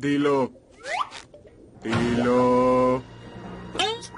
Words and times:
Dilo. 0.00 0.50
Dilo. 1.82 3.02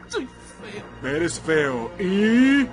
Soy 0.09 0.29
feo. 0.61 1.11
Eres 1.11 1.41
feo. 1.41 1.91
¿Y? 1.99 2.69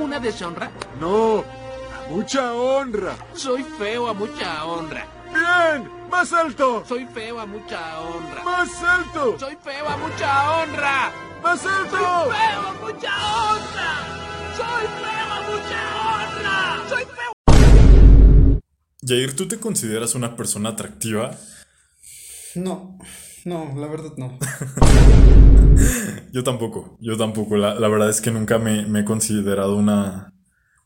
¿Una 0.00 0.18
deshonra? 0.18 0.70
No. 0.98 1.40
A 1.40 2.08
mucha 2.10 2.54
honra. 2.54 3.14
Soy 3.34 3.62
feo 3.64 4.08
a 4.08 4.14
mucha 4.14 4.64
honra. 4.64 5.06
Bien. 5.26 5.90
Más 6.10 6.32
alto. 6.32 6.82
Soy 6.88 7.04
feo 7.06 7.38
a 7.38 7.44
mucha 7.44 8.00
honra. 8.00 8.44
Más 8.44 8.82
alto. 8.82 9.38
Soy 9.38 9.56
feo 9.62 9.86
a 9.86 9.96
mucha 9.98 10.52
honra. 10.62 11.12
Más 11.42 11.60
Soy 11.60 11.70
alto. 11.70 11.96
feo 12.30 12.60
a 12.62 12.72
mucha 12.80 13.12
honra. 13.44 13.90
Soy 14.56 14.86
feo 15.02 15.28
a 15.36 15.40
mucha 15.50 15.80
honra. 16.06 16.88
Soy 16.88 17.04
feo. 17.04 18.60
Jair, 19.06 19.36
¿tú 19.36 19.46
te 19.48 19.60
consideras 19.60 20.14
una 20.14 20.34
persona 20.34 20.70
atractiva? 20.70 21.36
No, 22.56 22.98
no, 23.44 23.74
la 23.76 23.86
verdad 23.86 24.12
no. 24.16 24.36
Yo 26.32 26.42
tampoco, 26.44 26.96
yo 27.00 27.16
tampoco. 27.16 27.56
La, 27.56 27.74
la 27.74 27.88
verdad 27.88 28.10
es 28.10 28.20
que 28.20 28.30
nunca 28.30 28.58
me, 28.58 28.86
me 28.86 29.00
he 29.00 29.04
considerado 29.04 29.76
una, 29.76 30.32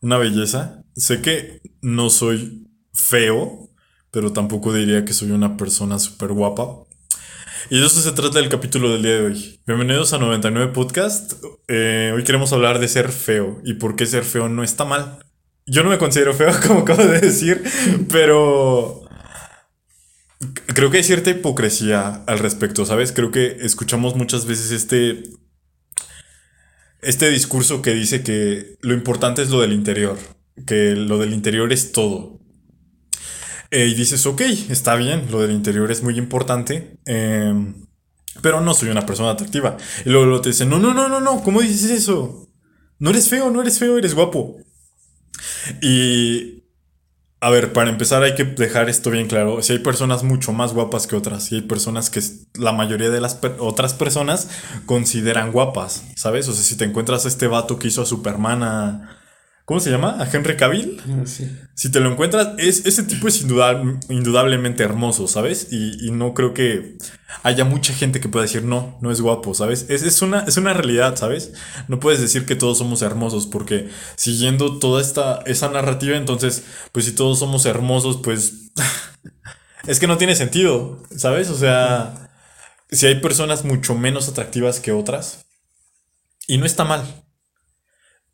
una 0.01 0.17
belleza. 0.17 0.83
Sé 0.95 1.21
que 1.21 1.61
no 1.81 2.09
soy 2.09 2.67
feo, 2.93 3.69
pero 4.09 4.31
tampoco 4.31 4.73
diría 4.73 5.05
que 5.05 5.13
soy 5.13 5.31
una 5.31 5.57
persona 5.57 5.99
súper 5.99 6.31
guapa. 6.31 6.85
Y 7.69 7.79
de 7.79 7.85
eso 7.85 7.99
se 7.99 8.11
trata 8.11 8.39
el 8.39 8.49
capítulo 8.49 8.91
del 8.91 9.03
día 9.03 9.15
de 9.15 9.25
hoy. 9.25 9.59
Bienvenidos 9.67 10.13
a 10.13 10.17
99 10.17 10.71
Podcast. 10.71 11.33
Eh, 11.67 12.11
hoy 12.15 12.23
queremos 12.23 12.53
hablar 12.53 12.79
de 12.79 12.87
ser 12.87 13.11
feo 13.11 13.59
y 13.63 13.73
por 13.73 13.95
qué 13.95 14.05
ser 14.05 14.23
feo 14.23 14.49
no 14.49 14.63
está 14.63 14.85
mal. 14.85 15.19
Yo 15.67 15.83
no 15.83 15.89
me 15.89 15.97
considero 15.97 16.33
feo, 16.33 16.51
como 16.67 16.81
acabo 16.81 17.03
de 17.03 17.19
decir, 17.19 17.63
pero 18.11 19.04
creo 20.75 20.91
que 20.91 20.97
hay 20.97 21.03
cierta 21.03 21.31
hipocresía 21.31 22.23
al 22.27 22.39
respecto, 22.39 22.85
¿sabes? 22.85 23.11
Creo 23.11 23.31
que 23.31 23.57
escuchamos 23.61 24.15
muchas 24.15 24.45
veces 24.45 24.71
este 24.71 25.23
este 27.01 27.29
discurso 27.29 27.81
que 27.81 27.93
dice 27.93 28.23
que 28.23 28.77
lo 28.81 28.93
importante 28.93 29.41
es 29.41 29.49
lo 29.49 29.61
del 29.61 29.73
interior, 29.73 30.17
que 30.65 30.95
lo 30.95 31.17
del 31.19 31.33
interior 31.33 31.71
es 31.71 31.91
todo. 31.91 32.39
Eh, 33.71 33.87
y 33.87 33.93
dices, 33.93 34.25
ok, 34.25 34.41
está 34.69 34.95
bien, 34.95 35.27
lo 35.31 35.41
del 35.41 35.51
interior 35.51 35.91
es 35.91 36.01
muy 36.01 36.17
importante, 36.17 36.97
eh, 37.05 37.53
pero 38.41 38.61
no 38.61 38.73
soy 38.73 38.89
una 38.89 39.05
persona 39.05 39.31
atractiva. 39.31 39.77
Y 40.03 40.09
luego, 40.09 40.25
luego 40.25 40.41
te 40.41 40.49
dicen, 40.49 40.69
no, 40.69 40.79
no, 40.79 40.93
no, 40.93 41.07
no, 41.07 41.19
no, 41.19 41.43
¿cómo 41.43 41.61
dices 41.61 41.91
eso? 41.91 42.49
No 42.97 43.11
eres 43.11 43.29
feo, 43.29 43.51
no 43.51 43.61
eres 43.61 43.77
feo, 43.77 43.97
eres 43.97 44.15
guapo. 44.15 44.57
Y 45.81 46.64
a 47.45 47.49
ver, 47.51 47.73
para 47.73 47.91
empezar 47.91 48.23
hay 48.23 48.33
que 48.33 48.43
dejar 48.43 48.89
esto 48.89 49.11
bien 49.11 49.27
claro. 49.27 49.61
Si 49.61 49.73
hay 49.73 49.77
personas 49.77 50.23
mucho 50.23 50.51
más 50.51 50.73
guapas 50.73 51.05
que 51.05 51.15
otras, 51.15 51.43
si 51.43 51.53
hay 51.53 51.61
personas 51.61 52.09
que 52.09 52.19
la 52.55 52.71
mayoría 52.71 53.11
de 53.11 53.21
las 53.21 53.39
otras 53.59 53.93
personas 53.93 54.49
consideran 54.87 55.51
guapas, 55.51 56.05
¿sabes? 56.15 56.47
O 56.47 56.53
sea, 56.53 56.63
si 56.63 56.75
te 56.75 56.85
encuentras 56.85 57.27
este 57.27 57.45
vato 57.45 57.77
que 57.77 57.89
hizo 57.89 58.01
a 58.01 58.07
Superman 58.07 58.63
a... 58.63 59.17
¿Cómo 59.65 59.79
se 59.79 59.89
llama? 59.89 60.17
¿A 60.21 60.29
Henry 60.31 60.57
Cavill? 60.57 61.01
Sí. 61.25 61.49
Si 61.73 61.89
te 61.91 61.99
lo 61.99 62.11
encuentras, 62.11 62.49
es, 62.59 62.85
ese 62.85 63.01
tipo 63.01 63.27
es 63.27 63.43
indudable- 63.43 63.99
indudablemente 64.09 64.83
hermoso, 64.83 65.27
¿sabes? 65.27 65.69
Y, 65.71 66.05
y 66.07 66.11
no 66.11 66.35
creo 66.35 66.53
que 66.53 66.97
haya 67.41 67.65
mucha 67.65 67.91
gente 67.91 68.19
que 68.19 68.29
pueda 68.29 68.43
decir, 68.43 68.63
no, 68.63 68.95
no 69.01 69.11
es 69.11 69.21
guapo, 69.21 69.55
¿sabes? 69.55 69.87
Es, 69.89 70.03
es, 70.03 70.21
una, 70.21 70.41
es 70.41 70.57
una 70.57 70.73
realidad, 70.73 71.15
¿sabes? 71.15 71.53
No 71.87 71.99
puedes 71.99 72.21
decir 72.21 72.45
que 72.45 72.55
todos 72.55 72.77
somos 72.77 73.01
hermosos, 73.01 73.47
porque 73.47 73.89
siguiendo 74.15 74.77
toda 74.77 75.01
esta, 75.01 75.39
esa 75.47 75.67
narrativa, 75.69 76.15
entonces, 76.15 76.63
pues 76.91 77.05
si 77.05 77.13
todos 77.13 77.39
somos 77.39 77.65
hermosos, 77.65 78.19
pues 78.23 78.71
es 79.87 79.99
que 79.99 80.05
no 80.07 80.17
tiene 80.19 80.35
sentido, 80.35 81.01
¿sabes? 81.15 81.49
O 81.49 81.57
sea, 81.57 82.29
si 82.91 83.07
hay 83.07 83.15
personas 83.19 83.65
mucho 83.65 83.95
menos 83.95 84.29
atractivas 84.29 84.79
que 84.79 84.91
otras, 84.91 85.45
y 86.47 86.57
no 86.59 86.65
está 86.67 86.83
mal. 86.83 87.24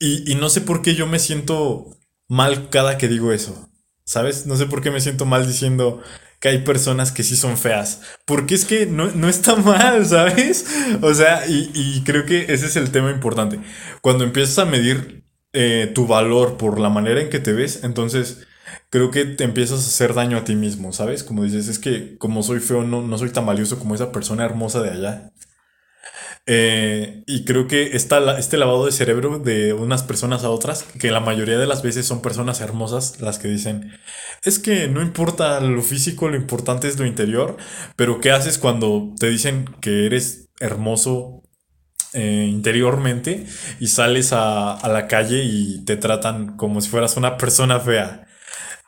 Y, 0.01 0.29
y 0.31 0.35
no 0.35 0.49
sé 0.49 0.61
por 0.61 0.81
qué 0.81 0.95
yo 0.95 1.07
me 1.07 1.19
siento 1.19 1.97
mal 2.27 2.69
cada 2.69 2.97
que 2.97 3.07
digo 3.07 3.31
eso. 3.31 3.69
¿Sabes? 4.03 4.47
No 4.47 4.57
sé 4.57 4.65
por 4.65 4.81
qué 4.81 4.91
me 4.91 4.99
siento 4.99 5.25
mal 5.25 5.47
diciendo 5.47 6.01
que 6.39 6.49
hay 6.49 6.57
personas 6.59 7.11
que 7.11 7.23
sí 7.23 7.37
son 7.37 7.57
feas. 7.57 8.01
Porque 8.25 8.55
es 8.55 8.65
que 8.65 8.87
no, 8.87 9.11
no 9.11 9.29
está 9.29 9.55
mal, 9.55 10.05
¿sabes? 10.07 10.65
O 11.01 11.13
sea, 11.13 11.47
y, 11.47 11.71
y 11.73 12.03
creo 12.03 12.25
que 12.25 12.51
ese 12.51 12.65
es 12.65 12.75
el 12.75 12.91
tema 12.91 13.11
importante. 13.11 13.59
Cuando 14.01 14.23
empiezas 14.23 14.57
a 14.59 14.65
medir 14.65 15.23
eh, 15.53 15.91
tu 15.93 16.07
valor 16.07 16.57
por 16.57 16.79
la 16.79 16.89
manera 16.89 17.21
en 17.21 17.29
que 17.29 17.39
te 17.39 17.53
ves, 17.53 17.83
entonces 17.83 18.47
creo 18.89 19.11
que 19.11 19.25
te 19.25 19.43
empiezas 19.43 19.79
a 19.85 19.87
hacer 19.87 20.13
daño 20.15 20.37
a 20.37 20.43
ti 20.45 20.55
mismo, 20.55 20.93
¿sabes? 20.93 21.23
Como 21.23 21.43
dices, 21.43 21.67
es 21.67 21.79
que 21.79 22.17
como 22.17 22.43
soy 22.43 22.59
feo, 22.59 22.83
no, 22.83 23.01
no 23.03 23.17
soy 23.19 23.29
tan 23.29 23.45
valioso 23.45 23.77
como 23.79 23.95
esa 23.95 24.11
persona 24.11 24.45
hermosa 24.45 24.81
de 24.81 24.89
allá. 24.91 25.31
Eh, 26.53 27.23
y 27.27 27.45
creo 27.45 27.65
que 27.69 27.95
esta, 27.95 28.37
este 28.37 28.57
lavado 28.57 28.85
de 28.85 28.91
cerebro 28.91 29.39
de 29.39 29.71
unas 29.71 30.03
personas 30.03 30.43
a 30.43 30.49
otras, 30.49 30.83
que 30.83 31.09
la 31.09 31.21
mayoría 31.21 31.57
de 31.57 31.65
las 31.65 31.81
veces 31.81 32.05
son 32.05 32.21
personas 32.21 32.59
hermosas 32.59 33.21
las 33.21 33.39
que 33.39 33.47
dicen, 33.47 33.93
es 34.43 34.59
que 34.59 34.89
no 34.89 35.01
importa 35.01 35.61
lo 35.61 35.81
físico, 35.81 36.27
lo 36.27 36.35
importante 36.35 36.89
es 36.89 36.99
lo 36.99 37.05
interior, 37.05 37.55
pero 37.95 38.19
¿qué 38.19 38.31
haces 38.31 38.57
cuando 38.57 39.13
te 39.17 39.29
dicen 39.29 39.63
que 39.79 40.05
eres 40.05 40.49
hermoso 40.59 41.41
eh, 42.11 42.47
interiormente 42.49 43.45
y 43.79 43.87
sales 43.87 44.33
a, 44.33 44.73
a 44.73 44.89
la 44.89 45.07
calle 45.07 45.45
y 45.45 45.85
te 45.85 45.95
tratan 45.95 46.57
como 46.57 46.81
si 46.81 46.89
fueras 46.89 47.15
una 47.15 47.37
persona 47.37 47.79
fea? 47.79 48.27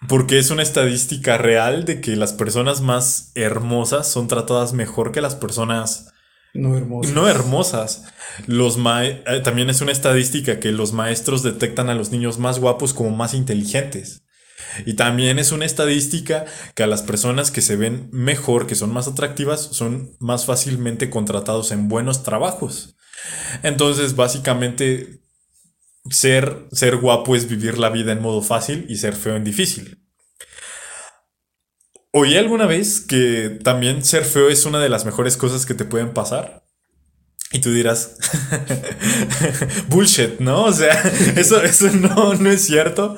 Porque 0.10 0.38
es 0.38 0.50
una 0.50 0.64
estadística 0.64 1.38
real 1.38 1.86
de 1.86 2.02
que 2.02 2.18
las 2.18 2.34
personas 2.34 2.82
más 2.82 3.32
hermosas 3.36 4.06
son 4.06 4.28
tratadas 4.28 4.74
mejor 4.74 5.14
que 5.14 5.22
las 5.22 5.36
personas 5.36 6.13
No 6.54 6.78
hermoso. 6.78 7.12
no 7.14 7.28
hermosas. 7.28 8.04
Los 8.46 8.78
eh, 8.78 9.42
también 9.44 9.70
es 9.70 9.82
una 9.82 9.92
estadística 9.92 10.60
que 10.60 10.72
los 10.72 10.94
maestros 10.94 11.42
detectan 11.42 11.90
a 11.90 11.96
los 11.96 12.12
niños 12.12 12.38
más 12.38 12.60
guapos 12.60 12.94
como 12.94 13.10
más 13.10 13.34
inteligentes. 13.34 14.24
Y 14.86 14.94
también 14.94 15.40
es 15.40 15.52
una 15.52 15.66
estadística 15.66 16.46
que 16.76 16.84
a 16.84 16.88
las 16.88 17.02
personas 17.02 17.52
que 17.52 17.62
se 17.62 17.76
ven 17.76 18.10
mejor, 18.12 18.68
que 18.68 18.76
son 18.76 18.94
más 18.94 19.08
atractivas, 19.08 19.62
son 19.62 20.16
más 20.20 20.46
fácilmente 20.46 21.10
contratados 21.10 21.72
en 21.72 21.88
buenos 21.88 22.24
trabajos. 22.24 22.96
Entonces, 23.62 24.16
básicamente, 24.16 25.22
ser, 26.10 26.68
ser 26.72 26.98
guapo 26.98 27.36
es 27.36 27.48
vivir 27.48 27.78
la 27.78 27.90
vida 27.90 28.12
en 28.12 28.22
modo 28.22 28.42
fácil 28.42 28.86
y 28.90 28.98
ser 28.98 29.16
feo 29.16 29.36
en 29.36 29.44
difícil. 29.44 30.03
Oí 32.16 32.38
alguna 32.38 32.68
vez 32.68 33.02
que 33.02 33.58
también 33.64 34.06
ser 34.06 34.24
feo 34.24 34.50
es 34.50 34.66
una 34.68 34.80
de 34.80 34.88
las 34.88 35.04
mejores 35.04 35.36
cosas 35.36 35.66
que 35.66 35.74
te 35.74 35.84
pueden 35.84 36.14
pasar. 36.14 36.64
Y 37.52 37.60
tú 37.60 37.72
dirás, 37.72 38.18
bullshit, 39.88 40.40
¿no? 40.40 40.66
O 40.66 40.72
sea, 40.72 40.94
eso, 41.36 41.64
eso 41.64 41.88
no, 41.92 42.36
no 42.36 42.52
es 42.52 42.62
cierto. 42.62 43.18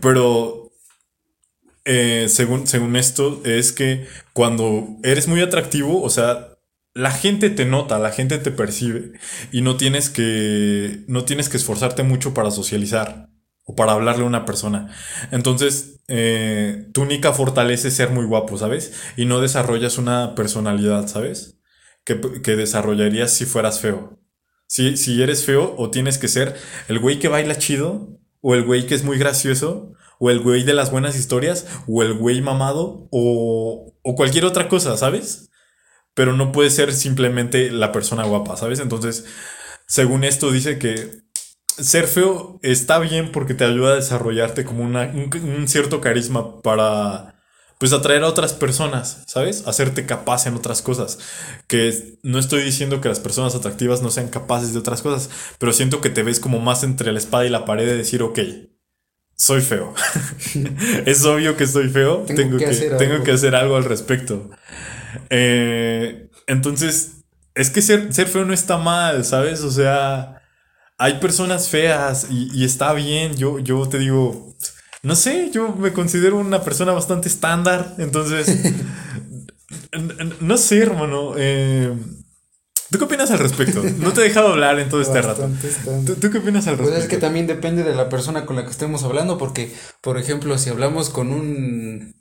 Pero 0.00 0.72
eh, 1.84 2.26
según, 2.28 2.66
según 2.66 2.96
esto, 2.96 3.40
es 3.44 3.70
que 3.70 4.08
cuando 4.32 4.88
eres 5.04 5.28
muy 5.28 5.40
atractivo, 5.40 6.02
o 6.02 6.10
sea, 6.10 6.58
la 6.94 7.12
gente 7.12 7.48
te 7.48 7.64
nota, 7.64 8.00
la 8.00 8.10
gente 8.10 8.38
te 8.38 8.50
percibe 8.50 9.12
y 9.52 9.62
no 9.62 9.76
tienes 9.76 10.10
que, 10.10 11.04
no 11.06 11.24
tienes 11.24 11.48
que 11.48 11.58
esforzarte 11.58 12.02
mucho 12.02 12.34
para 12.34 12.50
socializar 12.50 13.31
o 13.64 13.74
para 13.76 13.92
hablarle 13.92 14.24
a 14.24 14.26
una 14.26 14.44
persona. 14.44 14.94
Entonces, 15.30 16.00
eh, 16.08 16.88
tu 16.92 17.02
única 17.02 17.32
fortaleza 17.32 17.88
es 17.88 17.94
ser 17.94 18.10
muy 18.10 18.24
guapo, 18.24 18.58
¿sabes? 18.58 18.92
Y 19.16 19.24
no 19.24 19.40
desarrollas 19.40 19.98
una 19.98 20.34
personalidad, 20.34 21.06
¿sabes? 21.06 21.58
Que, 22.04 22.20
que 22.42 22.56
desarrollarías 22.56 23.32
si 23.32 23.44
fueras 23.44 23.80
feo. 23.80 24.18
Si, 24.66 24.96
si 24.96 25.22
eres 25.22 25.44
feo, 25.44 25.74
o 25.78 25.90
tienes 25.90 26.18
que 26.18 26.28
ser 26.28 26.56
el 26.88 26.98
güey 26.98 27.18
que 27.18 27.28
baila 27.28 27.56
chido, 27.56 28.18
o 28.40 28.54
el 28.54 28.64
güey 28.64 28.86
que 28.86 28.94
es 28.94 29.04
muy 29.04 29.18
gracioso, 29.18 29.92
o 30.18 30.30
el 30.30 30.40
güey 30.40 30.64
de 30.64 30.74
las 30.74 30.90
buenas 30.90 31.16
historias, 31.16 31.66
o 31.86 32.02
el 32.02 32.14
güey 32.14 32.40
mamado, 32.40 33.08
o, 33.10 33.94
o 34.02 34.14
cualquier 34.14 34.44
otra 34.44 34.68
cosa, 34.68 34.96
¿sabes? 34.96 35.50
Pero 36.14 36.34
no 36.34 36.52
puedes 36.52 36.74
ser 36.74 36.92
simplemente 36.92 37.70
la 37.70 37.92
persona 37.92 38.24
guapa, 38.24 38.56
¿sabes? 38.56 38.80
Entonces, 38.80 39.26
según 39.86 40.24
esto, 40.24 40.50
dice 40.50 40.78
que 40.78 41.21
ser 41.78 42.06
feo 42.06 42.58
está 42.62 42.98
bien 42.98 43.32
porque 43.32 43.54
te 43.54 43.64
ayuda 43.64 43.92
a 43.92 43.96
desarrollarte 43.96 44.64
como 44.64 44.84
una, 44.84 45.02
un, 45.02 45.30
un 45.56 45.68
cierto 45.68 46.00
carisma 46.00 46.60
para 46.62 47.34
pues 47.78 47.92
atraer 47.92 48.22
a 48.22 48.28
otras 48.28 48.52
personas, 48.52 49.24
¿sabes? 49.26 49.66
Hacerte 49.66 50.06
capaz 50.06 50.46
en 50.46 50.54
otras 50.54 50.82
cosas. 50.82 51.18
Que 51.66 52.16
no 52.22 52.38
estoy 52.38 52.62
diciendo 52.62 53.00
que 53.00 53.08
las 53.08 53.18
personas 53.18 53.56
atractivas 53.56 54.02
no 54.02 54.10
sean 54.10 54.28
capaces 54.28 54.72
de 54.72 54.78
otras 54.78 55.02
cosas, 55.02 55.28
pero 55.58 55.72
siento 55.72 56.00
que 56.00 56.08
te 56.10 56.22
ves 56.22 56.38
como 56.38 56.60
más 56.60 56.84
entre 56.84 57.10
la 57.10 57.18
espada 57.18 57.44
y 57.44 57.48
la 57.50 57.64
pared 57.64 57.84
de 57.86 57.96
decir, 57.96 58.22
ok, 58.22 58.38
soy 59.34 59.62
feo. 59.62 59.94
es 61.06 61.24
obvio 61.24 61.56
que 61.56 61.66
soy 61.66 61.88
feo, 61.88 62.24
Tengo 62.24 62.42
tengo, 62.42 62.58
que 62.58 62.66
que, 62.66 62.70
hacer 62.70 62.96
tengo 62.98 63.14
algo. 63.14 63.24
que 63.24 63.32
hacer 63.32 63.56
algo 63.56 63.76
al 63.76 63.84
respecto. 63.84 64.50
Eh, 65.28 66.30
entonces, 66.46 67.24
es 67.56 67.70
que 67.70 67.82
ser, 67.82 68.14
ser 68.14 68.28
feo 68.28 68.44
no 68.44 68.54
está 68.54 68.78
mal, 68.78 69.24
¿sabes? 69.24 69.62
O 69.62 69.72
sea, 69.72 70.41
hay 71.02 71.14
personas 71.20 71.68
feas 71.68 72.26
y, 72.30 72.48
y 72.54 72.64
está 72.64 72.92
bien. 72.92 73.34
Yo, 73.36 73.58
yo 73.58 73.88
te 73.88 73.98
digo, 73.98 74.54
no 75.02 75.16
sé, 75.16 75.50
yo 75.52 75.74
me 75.76 75.92
considero 75.92 76.36
una 76.38 76.62
persona 76.62 76.92
bastante 76.92 77.28
estándar, 77.28 77.94
entonces 77.98 78.46
No 80.40 80.56
sé, 80.56 80.78
hermano. 80.78 81.34
eh, 81.36 81.92
¿Tú 82.90 82.98
qué 82.98 83.04
opinas 83.04 83.30
al 83.30 83.38
respecto? 83.38 83.82
No 83.98 84.12
te 84.12 84.20
he 84.20 84.24
dejado 84.24 84.48
hablar 84.48 84.78
en 84.78 84.88
todo 84.90 85.00
este 85.00 85.22
rato. 85.22 85.48
¿Tú, 86.06 86.14
tú 86.16 86.30
qué 86.30 86.38
opinas 86.38 86.66
al 86.66 86.76
Pues 86.76 86.88
respecto? 86.90 87.04
es 87.04 87.08
que 87.10 87.16
también 87.16 87.46
depende 87.46 87.82
de 87.84 87.94
la 87.94 88.08
persona 88.10 88.44
con 88.44 88.54
la 88.56 88.64
que 88.64 88.70
estemos 88.70 89.02
hablando, 89.02 89.38
porque, 89.38 89.72
por 90.02 90.18
ejemplo, 90.18 90.58
si 90.58 90.68
hablamos 90.68 91.08
con 91.08 91.32
un, 91.32 92.14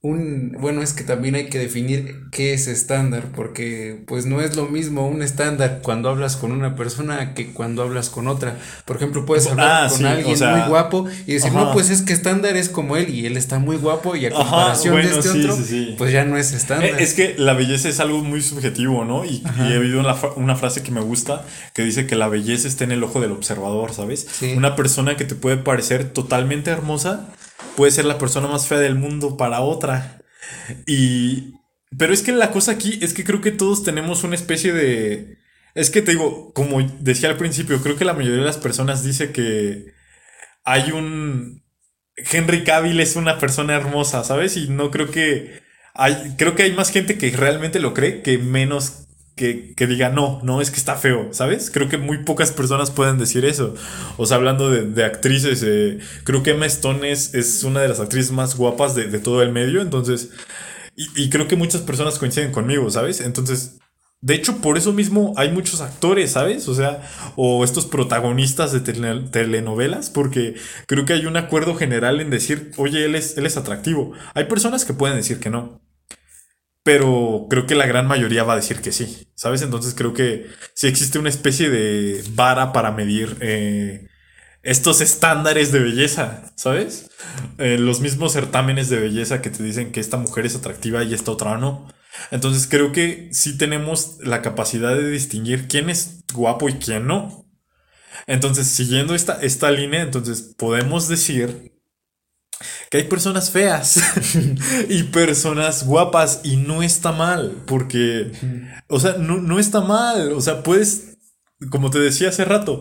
un, 0.00 0.56
bueno, 0.60 0.80
es 0.80 0.92
que 0.92 1.02
también 1.02 1.34
hay 1.34 1.48
que 1.48 1.58
definir 1.58 2.20
qué 2.30 2.54
es 2.54 2.68
estándar, 2.68 3.32
porque 3.34 4.04
pues 4.06 4.26
no 4.26 4.40
es 4.40 4.54
lo 4.54 4.66
mismo 4.68 5.08
un 5.08 5.22
estándar 5.24 5.80
cuando 5.82 6.08
hablas 6.08 6.36
con 6.36 6.52
una 6.52 6.76
persona 6.76 7.34
que 7.34 7.52
cuando 7.52 7.82
hablas 7.82 8.08
con 8.08 8.28
otra. 8.28 8.56
Por 8.84 8.94
ejemplo, 8.94 9.26
puedes 9.26 9.48
hablar 9.48 9.86
Ah, 9.86 9.88
con 9.88 9.98
sí, 9.98 10.04
o 10.04 10.08
alguien 10.08 10.36
sea, 10.38 10.54
muy 10.56 10.68
guapo 10.68 11.06
y 11.26 11.32
decir, 11.32 11.50
ajá. 11.50 11.64
no, 11.64 11.72
pues 11.72 11.90
es 11.90 12.02
que 12.02 12.12
estándar 12.12 12.56
es 12.56 12.68
como 12.68 12.96
él 12.96 13.08
y 13.12 13.26
él 13.26 13.36
está 13.36 13.58
muy 13.58 13.76
guapo 13.76 14.14
y 14.14 14.26
a 14.26 14.28
Ajá, 14.28 14.38
comparación 14.38 14.94
bueno, 14.94 15.08
de 15.08 15.14
este 15.18 15.32
sí, 15.32 15.40
otro, 15.40 15.56
sí, 15.56 15.94
pues 15.98 16.12
ya 16.12 16.24
no 16.24 16.36
es 16.36 16.52
estándar. 16.52 16.90
Eh, 16.90 17.02
Es 17.02 17.14
que 17.14 17.34
la 17.36 17.54
belleza 17.54 17.88
es 17.88 17.98
algo 17.98 18.22
muy 18.22 18.40
subjetivo, 18.40 19.04
¿no? 19.04 19.24
Y, 19.24 19.42
y 19.68 19.72
he 19.72 19.78
oído 19.78 19.98
una, 19.98 20.14
una 20.36 20.54
frase 20.54 20.84
que 20.84 20.92
me 20.92 21.00
gusta 21.00 21.44
que 21.74 21.82
dice 21.82 22.06
que 22.06 22.14
la 22.14 22.28
belleza 22.28 22.68
está 22.68 22.84
en 22.84 22.92
el 22.92 23.02
ojo 23.02 23.20
del 23.20 23.32
observador, 23.32 23.92
¿sabes? 23.92 24.28
Una 24.56 24.76
persona 24.76 25.16
que 25.16 25.24
te 25.24 25.34
puede 25.34 25.56
parecer 25.56 26.04
totalmente 26.10 26.70
hermosa 26.70 27.30
puede 27.78 27.92
ser 27.92 28.06
la 28.06 28.18
persona 28.18 28.48
más 28.48 28.66
fea 28.66 28.78
del 28.78 28.96
mundo 28.96 29.36
para 29.36 29.60
otra. 29.60 30.20
Y... 30.84 31.54
Pero 31.96 32.12
es 32.12 32.22
que 32.22 32.32
la 32.32 32.50
cosa 32.50 32.72
aquí 32.72 32.98
es 33.00 33.14
que 33.14 33.22
creo 33.22 33.40
que 33.40 33.52
todos 33.52 33.84
tenemos 33.84 34.24
una 34.24 34.34
especie 34.34 34.72
de... 34.72 35.38
Es 35.76 35.88
que 35.90 36.02
te 36.02 36.10
digo, 36.10 36.52
como 36.54 36.82
decía 36.98 37.28
al 37.28 37.36
principio, 37.36 37.80
creo 37.80 37.94
que 37.94 38.04
la 38.04 38.14
mayoría 38.14 38.40
de 38.40 38.44
las 38.44 38.56
personas 38.56 39.04
dice 39.04 39.30
que 39.30 39.94
hay 40.64 40.90
un... 40.90 41.62
Henry 42.16 42.64
Cavill 42.64 42.98
es 42.98 43.14
una 43.14 43.38
persona 43.38 43.76
hermosa, 43.76 44.24
¿sabes? 44.24 44.56
Y 44.56 44.68
no 44.68 44.90
creo 44.90 45.12
que... 45.12 45.62
Hay, 45.94 46.34
creo 46.36 46.56
que 46.56 46.64
hay 46.64 46.72
más 46.72 46.90
gente 46.90 47.16
que 47.16 47.30
realmente 47.30 47.78
lo 47.78 47.94
cree 47.94 48.22
que 48.22 48.38
menos 48.38 49.06
que, 49.38 49.72
que 49.74 49.86
diga 49.86 50.10
no, 50.10 50.40
no, 50.42 50.60
es 50.60 50.70
que 50.70 50.76
está 50.76 50.96
feo, 50.96 51.30
¿sabes? 51.32 51.70
Creo 51.70 51.88
que 51.88 51.96
muy 51.96 52.18
pocas 52.24 52.52
personas 52.52 52.90
pueden 52.90 53.16
decir 53.18 53.46
eso. 53.46 53.74
O 54.18 54.26
sea, 54.26 54.36
hablando 54.36 54.68
de, 54.70 54.82
de 54.82 55.04
actrices, 55.04 55.62
eh, 55.66 55.98
creo 56.24 56.42
que 56.42 56.50
Emma 56.50 56.66
Stone 56.66 57.10
es, 57.10 57.32
es 57.34 57.64
una 57.64 57.80
de 57.80 57.88
las 57.88 58.00
actrices 58.00 58.32
más 58.32 58.56
guapas 58.56 58.94
de, 58.94 59.06
de 59.08 59.18
todo 59.20 59.42
el 59.42 59.52
medio, 59.52 59.80
entonces... 59.80 60.30
Y, 60.96 61.06
y 61.24 61.30
creo 61.30 61.46
que 61.48 61.56
muchas 61.56 61.82
personas 61.82 62.18
coinciden 62.18 62.50
conmigo, 62.52 62.90
¿sabes? 62.90 63.20
Entonces, 63.20 63.78
de 64.20 64.34
hecho, 64.34 64.56
por 64.56 64.76
eso 64.76 64.92
mismo 64.92 65.32
hay 65.36 65.50
muchos 65.52 65.80
actores, 65.80 66.32
¿sabes? 66.32 66.66
O 66.68 66.74
sea, 66.74 67.02
o 67.36 67.62
estos 67.62 67.86
protagonistas 67.86 68.72
de 68.72 68.80
tele- 68.80 69.30
telenovelas, 69.30 70.10
porque 70.10 70.56
creo 70.88 71.04
que 71.04 71.12
hay 71.12 71.26
un 71.26 71.36
acuerdo 71.36 71.76
general 71.76 72.20
en 72.20 72.30
decir, 72.30 72.72
oye, 72.78 73.04
él 73.04 73.14
es, 73.14 73.38
él 73.38 73.46
es 73.46 73.56
atractivo. 73.56 74.12
Hay 74.34 74.46
personas 74.46 74.84
que 74.84 74.92
pueden 74.92 75.16
decir 75.16 75.38
que 75.38 75.50
no. 75.50 75.80
Pero 76.88 77.48
creo 77.50 77.66
que 77.66 77.74
la 77.74 77.84
gran 77.84 78.06
mayoría 78.06 78.44
va 78.44 78.54
a 78.54 78.56
decir 78.56 78.80
que 78.80 78.92
sí, 78.92 79.28
¿sabes? 79.34 79.60
Entonces 79.60 79.92
creo 79.92 80.14
que 80.14 80.46
sí 80.72 80.86
existe 80.86 81.18
una 81.18 81.28
especie 81.28 81.68
de 81.68 82.24
vara 82.30 82.72
para 82.72 82.92
medir 82.92 83.36
eh, 83.42 84.08
estos 84.62 85.02
estándares 85.02 85.70
de 85.70 85.80
belleza, 85.80 86.50
¿sabes? 86.56 87.10
Eh, 87.58 87.76
los 87.76 88.00
mismos 88.00 88.32
certámenes 88.32 88.88
de 88.88 89.00
belleza 89.00 89.42
que 89.42 89.50
te 89.50 89.62
dicen 89.62 89.92
que 89.92 90.00
esta 90.00 90.16
mujer 90.16 90.46
es 90.46 90.56
atractiva 90.56 91.04
y 91.04 91.12
esta 91.12 91.30
otra 91.30 91.58
no. 91.58 91.92
Entonces 92.30 92.66
creo 92.66 92.90
que 92.90 93.28
sí 93.32 93.58
tenemos 93.58 94.16
la 94.22 94.40
capacidad 94.40 94.96
de 94.96 95.10
distinguir 95.10 95.68
quién 95.68 95.90
es 95.90 96.24
guapo 96.32 96.70
y 96.70 96.76
quién 96.76 97.06
no. 97.06 97.44
Entonces, 98.26 98.66
siguiendo 98.66 99.14
esta, 99.14 99.42
esta 99.42 99.70
línea, 99.70 100.00
entonces 100.00 100.54
podemos 100.56 101.06
decir 101.06 101.77
que 102.90 102.98
hay 102.98 103.04
personas 103.04 103.50
feas 103.50 104.00
y 104.88 105.02
personas 105.04 105.84
guapas 105.84 106.40
y 106.44 106.56
no 106.56 106.82
está 106.82 107.12
mal, 107.12 107.62
porque, 107.66 108.32
o 108.88 108.98
sea, 108.98 109.14
no, 109.14 109.38
no 109.38 109.58
está 109.58 109.80
mal, 109.80 110.32
o 110.32 110.40
sea, 110.40 110.62
puedes, 110.62 111.18
como 111.70 111.90
te 111.90 111.98
decía 111.98 112.30
hace 112.30 112.44
rato, 112.44 112.80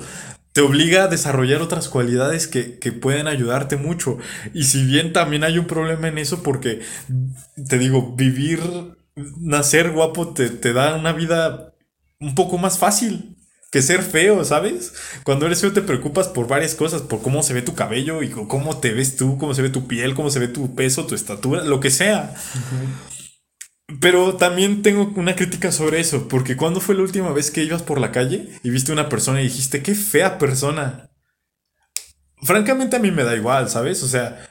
te 0.53 0.61
obliga 0.61 1.03
a 1.03 1.07
desarrollar 1.07 1.61
otras 1.61 1.87
cualidades 1.87 2.47
que, 2.47 2.79
que 2.79 2.91
pueden 2.91 3.27
ayudarte 3.27 3.75
mucho. 3.75 4.17
Y 4.55 4.63
si 4.63 4.83
bien 4.85 5.13
también 5.13 5.43
hay 5.43 5.59
un 5.59 5.67
problema 5.67 6.07
en 6.07 6.17
eso, 6.17 6.41
porque, 6.41 6.81
te 7.67 7.77
digo, 7.77 8.15
vivir, 8.15 8.61
nacer 9.39 9.91
guapo 9.91 10.33
te, 10.33 10.49
te 10.49 10.73
da 10.73 10.95
una 10.95 11.13
vida 11.13 11.73
un 12.19 12.33
poco 12.33 12.57
más 12.57 12.79
fácil 12.79 13.36
que 13.71 13.81
ser 13.81 14.01
feo, 14.01 14.43
¿sabes? 14.45 14.93
Cuando 15.23 15.45
eres 15.45 15.61
feo 15.61 15.73
te 15.73 15.81
preocupas 15.81 16.27
por 16.27 16.47
varias 16.47 16.75
cosas, 16.75 17.01
por 17.01 17.21
cómo 17.21 17.43
se 17.43 17.53
ve 17.53 17.61
tu 17.61 17.75
cabello 17.75 18.23
y 18.23 18.29
cómo 18.29 18.79
te 18.79 18.93
ves 18.93 19.17
tú, 19.17 19.37
cómo 19.37 19.53
se 19.53 19.61
ve 19.61 19.69
tu 19.69 19.87
piel, 19.87 20.15
cómo 20.15 20.29
se 20.29 20.39
ve 20.39 20.47
tu 20.47 20.73
peso, 20.75 21.05
tu 21.05 21.15
estatura, 21.15 21.63
lo 21.63 21.79
que 21.79 21.89
sea. 21.89 22.33
Pero 24.01 24.35
también 24.35 24.81
tengo 24.81 25.13
una 25.15 25.35
crítica 25.35 25.71
sobre 25.71 25.99
eso, 25.99 26.27
porque 26.27 26.55
¿cuándo 26.57 26.79
fue 26.79 26.95
la 26.95 27.01
última 27.01 27.31
vez 27.31 27.51
que 27.51 27.63
ibas 27.63 27.83
por 27.83 27.99
la 27.99 28.11
calle 28.11 28.49
y 28.63 28.69
viste 28.69 28.91
una 28.91 29.09
persona 29.09 29.41
y 29.41 29.45
dijiste, 29.45 29.81
qué 29.81 29.95
fea 29.95 30.37
persona? 30.37 31.09
Francamente 32.43 32.97
a 32.97 32.99
mí 32.99 33.11
me 33.11 33.23
da 33.23 33.35
igual, 33.35 33.69
¿sabes? 33.69 34.03
O 34.03 34.07
sea, 34.07 34.46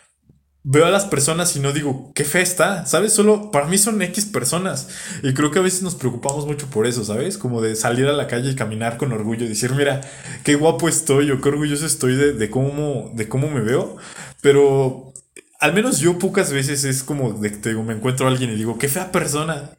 veo 0.68 0.84
a 0.84 0.90
las 0.90 1.04
personas 1.04 1.54
y 1.54 1.60
no 1.60 1.72
digo, 1.72 2.10
qué 2.12 2.24
fea 2.24 2.42
está, 2.42 2.86
¿sabes? 2.86 3.12
Solo 3.12 3.52
para 3.52 3.68
mí 3.68 3.78
son 3.78 4.02
X 4.02 4.26
personas. 4.26 4.88
Y 5.22 5.32
creo 5.32 5.52
que 5.52 5.60
a 5.60 5.62
veces 5.62 5.82
nos 5.82 5.94
preocupamos 5.94 6.44
mucho 6.44 6.66
por 6.66 6.88
eso, 6.88 7.04
¿sabes? 7.04 7.38
Como 7.38 7.62
de 7.62 7.76
salir 7.76 8.08
a 8.08 8.12
la 8.12 8.26
calle 8.26 8.50
y 8.50 8.56
caminar 8.56 8.96
con 8.96 9.12
orgullo 9.12 9.44
y 9.44 9.48
decir, 9.48 9.70
mira, 9.74 10.00
qué 10.42 10.56
guapo 10.56 10.88
estoy 10.88 11.30
o 11.30 11.40
qué 11.40 11.50
orgulloso 11.50 11.86
estoy 11.86 12.16
de, 12.16 12.32
de 12.32 12.50
cómo, 12.50 13.12
de 13.14 13.28
cómo 13.28 13.48
me 13.48 13.60
veo. 13.60 13.96
Pero 14.42 15.12
al 15.60 15.72
menos 15.72 16.00
yo 16.00 16.18
pocas 16.18 16.52
veces 16.52 16.82
es 16.82 17.04
como 17.04 17.32
de 17.34 17.60
que 17.60 17.72
me 17.74 17.94
encuentro 17.94 18.26
a 18.26 18.30
alguien 18.30 18.50
y 18.50 18.56
digo, 18.56 18.76
qué 18.76 18.88
fea 18.88 19.12
persona. 19.12 19.70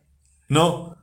No. 0.48 0.96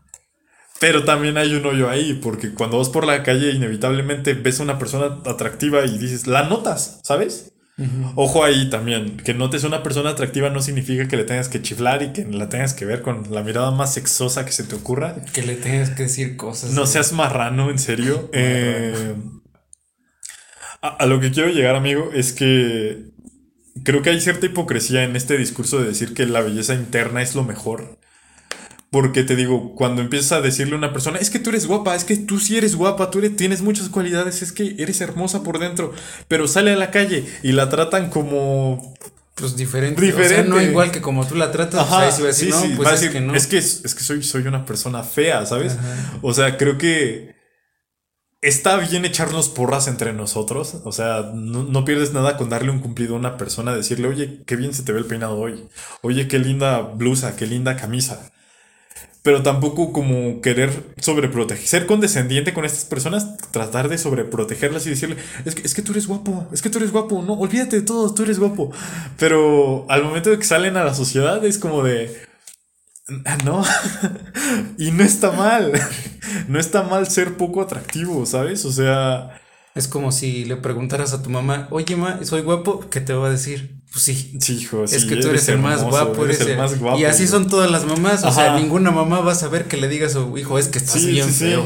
Pero 0.80 1.04
también 1.04 1.36
hay 1.36 1.54
un 1.54 1.66
hoyo 1.66 1.90
ahí, 1.90 2.14
porque 2.14 2.54
cuando 2.54 2.78
vas 2.78 2.88
por 2.88 3.06
la 3.06 3.22
calle 3.22 3.50
inevitablemente 3.50 4.32
ves 4.32 4.60
a 4.60 4.62
una 4.62 4.78
persona 4.78 5.20
atractiva 5.26 5.84
y 5.84 5.98
dices, 5.98 6.26
la 6.26 6.44
notas, 6.48 7.00
¿sabes? 7.02 7.53
Ojo 8.14 8.44
ahí 8.44 8.70
también, 8.70 9.16
que 9.16 9.34
notes 9.34 9.64
una 9.64 9.82
persona 9.82 10.10
atractiva 10.10 10.48
no 10.48 10.62
significa 10.62 11.08
que 11.08 11.16
le 11.16 11.24
tengas 11.24 11.48
que 11.48 11.60
chiflar 11.60 12.02
y 12.04 12.12
que 12.12 12.24
la 12.24 12.48
tengas 12.48 12.72
que 12.72 12.84
ver 12.84 13.02
con 13.02 13.32
la 13.32 13.42
mirada 13.42 13.72
más 13.72 13.94
sexosa 13.94 14.44
que 14.44 14.52
se 14.52 14.62
te 14.62 14.76
ocurra. 14.76 15.16
Que 15.32 15.42
le 15.42 15.56
tengas 15.56 15.90
que 15.90 16.04
decir 16.04 16.36
cosas. 16.36 16.70
No 16.70 16.82
de- 16.82 16.86
seas 16.86 17.12
marrano, 17.12 17.70
en 17.70 17.78
serio. 17.78 18.30
Eh, 18.32 19.16
a, 20.82 20.88
a 20.88 21.06
lo 21.06 21.18
que 21.20 21.30
quiero 21.32 21.48
llegar, 21.50 21.74
amigo, 21.76 22.10
es 22.14 22.32
que 22.32 23.06
creo 23.84 24.02
que 24.02 24.10
hay 24.10 24.20
cierta 24.20 24.46
hipocresía 24.46 25.02
en 25.04 25.16
este 25.16 25.36
discurso 25.36 25.80
de 25.80 25.88
decir 25.88 26.14
que 26.14 26.26
la 26.26 26.42
belleza 26.42 26.74
interna 26.74 27.22
es 27.22 27.34
lo 27.34 27.42
mejor. 27.44 27.98
Porque 28.94 29.24
te 29.24 29.34
digo, 29.34 29.74
cuando 29.74 30.02
empiezas 30.02 30.30
a 30.30 30.40
decirle 30.40 30.74
a 30.76 30.78
una 30.78 30.92
persona, 30.92 31.18
es 31.18 31.28
que 31.28 31.40
tú 31.40 31.50
eres 31.50 31.66
guapa, 31.66 31.96
es 31.96 32.04
que 32.04 32.16
tú 32.16 32.38
sí 32.38 32.56
eres 32.56 32.76
guapa, 32.76 33.10
tú 33.10 33.18
eres- 33.18 33.34
tienes 33.34 33.60
muchas 33.60 33.88
cualidades, 33.88 34.40
es 34.40 34.52
que 34.52 34.76
eres 34.78 35.00
hermosa 35.00 35.42
por 35.42 35.58
dentro, 35.58 35.92
pero 36.28 36.46
sale 36.46 36.72
a 36.72 36.76
la 36.76 36.92
calle 36.92 37.24
y 37.42 37.50
la 37.50 37.68
tratan 37.68 38.08
como 38.08 38.94
Pues 39.34 39.56
diferente. 39.56 40.00
Diferente. 40.00 40.34
O 40.34 40.36
sea, 40.36 40.44
no 40.44 40.62
igual 40.62 40.92
que 40.92 41.00
como 41.00 41.26
tú 41.26 41.34
la 41.34 41.50
tratas. 41.50 41.80
Ajá, 41.80 42.12
sea, 42.12 42.26
ahí 42.28 42.32
sí 42.32 42.44
sí, 42.44 42.50
no, 42.52 42.62
sí, 42.62 42.72
pues 42.76 42.88
es 42.92 43.00
decir, 43.00 43.12
que 43.12 43.20
no. 43.20 43.34
es 43.34 43.48
que, 43.48 43.58
es 43.58 43.94
que 43.96 44.04
soy, 44.04 44.22
soy 44.22 44.46
una 44.46 44.64
persona 44.64 45.02
fea, 45.02 45.44
¿sabes? 45.44 45.72
Ajá. 45.72 46.18
O 46.22 46.32
sea, 46.32 46.56
creo 46.56 46.78
que 46.78 47.34
está 48.42 48.76
bien 48.76 49.04
echarnos 49.04 49.48
porras 49.48 49.88
entre 49.88 50.12
nosotros. 50.12 50.76
O 50.84 50.92
sea, 50.92 51.32
no, 51.34 51.64
no 51.64 51.84
pierdes 51.84 52.12
nada 52.12 52.36
con 52.36 52.48
darle 52.48 52.70
un 52.70 52.78
cumplido 52.78 53.16
a 53.16 53.18
una 53.18 53.36
persona, 53.36 53.74
decirle, 53.74 54.06
oye, 54.06 54.44
qué 54.46 54.54
bien 54.54 54.72
se 54.72 54.84
te 54.84 54.92
ve 54.92 55.00
el 55.00 55.06
peinado 55.06 55.36
hoy. 55.36 55.64
Oye, 56.02 56.28
qué 56.28 56.38
linda 56.38 56.80
blusa, 56.80 57.34
qué 57.34 57.46
linda 57.48 57.74
camisa. 57.76 58.30
Pero 59.24 59.42
tampoco 59.42 59.92
como 59.92 60.42
querer 60.42 60.70
sobreproteger, 60.98 61.66
ser 61.66 61.86
condescendiente 61.86 62.52
con 62.52 62.66
estas 62.66 62.84
personas, 62.84 63.38
tratar 63.52 63.88
de 63.88 63.98
sobreprotegerlas 63.98 64.86
y 64.86 64.90
decirle, 64.90 65.16
es 65.46 65.54
que, 65.54 65.62
es 65.62 65.74
que 65.74 65.82
tú 65.82 65.92
eres 65.92 66.06
guapo, 66.06 66.46
es 66.52 66.62
que 66.62 66.70
tú 66.70 66.78
eres 66.78 66.92
guapo, 66.92 67.22
no, 67.22 67.32
olvídate 67.34 67.76
de 67.80 67.82
todo, 67.86 68.12
tú 68.14 68.22
eres 68.24 68.38
guapo. 68.38 68.70
Pero 69.18 69.86
al 69.88 70.04
momento 70.04 70.30
de 70.30 70.38
que 70.38 70.44
salen 70.44 70.76
a 70.76 70.84
la 70.84 70.94
sociedad 70.94 71.44
es 71.44 71.58
como 71.58 71.82
de, 71.82 72.14
"Ah, 73.24 73.38
no, 73.44 73.62
y 74.78 74.90
no 74.90 75.04
está 75.04 75.32
mal, 75.32 75.72
no 76.48 76.58
está 76.58 76.82
mal 76.82 77.08
ser 77.10 77.36
poco 77.36 77.60
atractivo, 77.62 78.26
¿sabes? 78.26 78.64
O 78.64 78.72
sea, 78.72 79.40
Es 79.76 79.88
como 79.88 80.12
si 80.12 80.44
le 80.44 80.56
preguntaras 80.56 81.12
a 81.14 81.22
tu 81.22 81.30
mamá, 81.30 81.66
oye, 81.72 81.96
ma, 81.96 82.24
¿soy 82.24 82.42
guapo? 82.42 82.88
¿Qué 82.90 83.00
te 83.00 83.12
va 83.12 83.26
a 83.26 83.30
decir? 83.30 83.80
Pues 83.94 84.06
sí. 84.06 84.36
sí, 84.40 84.56
hijo, 84.56 84.82
es 84.82 85.04
que 85.04 85.14
tú 85.14 85.28
eres 85.28 85.48
el 85.48 85.60
más 85.60 85.84
guapo, 85.84 86.24
eres 86.24 86.40
eres 86.40 86.54
el 86.54 86.58
más 86.58 86.76
guapo. 86.80 86.98
Y 86.98 87.04
así 87.04 87.28
son 87.28 87.48
todas 87.48 87.70
las 87.70 87.84
mamás. 87.84 88.24
O 88.24 88.32
sea, 88.32 88.58
ninguna 88.58 88.90
mamá 88.90 89.20
va 89.20 89.30
a 89.30 89.36
saber 89.36 89.66
que 89.66 89.76
le 89.76 89.86
diga 89.86 90.08
a 90.08 90.10
su 90.10 90.36
hijo, 90.36 90.58
es 90.58 90.66
que 90.66 90.78
estás 90.78 91.00
Sí, 91.00 91.12
bien 91.12 91.30
feo. 91.30 91.64